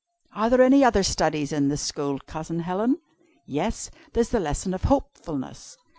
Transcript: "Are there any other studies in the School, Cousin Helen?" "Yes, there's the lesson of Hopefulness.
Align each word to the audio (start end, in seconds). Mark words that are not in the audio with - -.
"Are 0.33 0.49
there 0.49 0.63
any 0.63 0.83
other 0.83 1.03
studies 1.03 1.51
in 1.51 1.67
the 1.67 1.77
School, 1.77 2.17
Cousin 2.25 2.61
Helen?" 2.61 2.99
"Yes, 3.45 3.91
there's 4.13 4.29
the 4.29 4.39
lesson 4.39 4.73
of 4.73 4.85
Hopefulness. 4.85 5.77